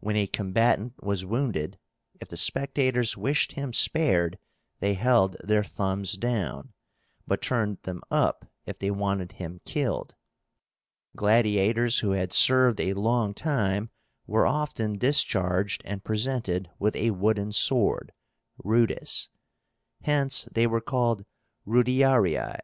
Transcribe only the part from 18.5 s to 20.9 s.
(rudis), Hence they were